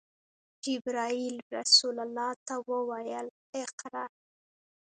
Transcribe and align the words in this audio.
جبرئیل 0.63 1.35
رسول 1.57 1.95
الله 2.05 2.31
ته 2.47 2.55
وویل: 2.69 3.27
“اقرأ!” 3.63 4.05